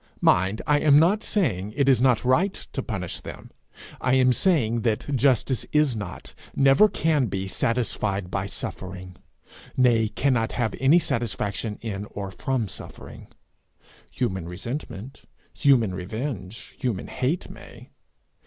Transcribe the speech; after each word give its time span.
Mind, 0.19 0.63
I 0.65 0.79
am 0.79 0.97
not 0.97 1.21
saying 1.21 1.73
it 1.77 1.87
is 1.87 2.01
not 2.01 2.25
right 2.25 2.55
to 2.55 2.81
punish 2.81 3.19
them; 3.19 3.51
I 4.01 4.15
am 4.15 4.33
saying 4.33 4.81
that 4.81 5.15
justice 5.15 5.63
is 5.71 5.95
not, 5.95 6.33
never 6.55 6.89
can 6.89 7.27
be, 7.27 7.47
satisfied 7.47 8.31
by 8.31 8.47
suffering 8.47 9.17
nay, 9.77 10.07
cannot 10.07 10.53
have 10.53 10.73
any 10.79 10.97
satisfaction 10.97 11.77
in 11.83 12.05
or 12.05 12.31
from 12.31 12.67
suffering. 12.67 13.27
Human 14.09 14.47
resentment, 14.49 15.25
human 15.53 15.93
revenge, 15.93 16.75
human 16.79 17.05
hate 17.07 17.51
may. 17.51 17.91